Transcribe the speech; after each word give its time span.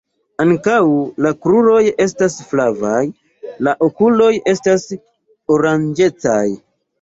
Ankaŭ 0.43 0.77
la 1.25 1.31
kruroj 1.45 1.81
esta 2.05 2.29
flavaj, 2.53 3.03
La 3.67 3.75
okuloj 3.89 4.31
estas 4.55 4.89
oranĝecaj. 5.59 6.43